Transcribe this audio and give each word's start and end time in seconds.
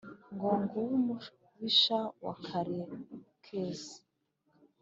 Ngo 0.33 0.49
nguwo 0.59 0.91
umubisha 0.99 1.99
wa 2.23 2.33
Karekezi! 2.45 3.97